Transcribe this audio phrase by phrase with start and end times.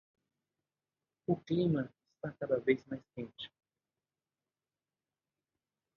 [1.27, 3.51] O clima está cada vez mais quente!